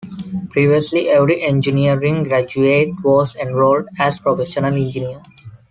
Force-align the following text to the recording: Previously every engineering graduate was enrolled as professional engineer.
Previously 0.49 1.09
every 1.09 1.43
engineering 1.43 2.23
graduate 2.23 2.87
was 3.03 3.35
enrolled 3.35 3.87
as 3.99 4.17
professional 4.17 4.73
engineer. 4.73 5.21